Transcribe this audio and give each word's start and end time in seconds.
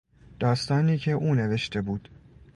داستانی 0.39 0.97
که 0.97 1.11
او 1.11 1.35
نوشته 1.35 1.81
بود 1.81 2.09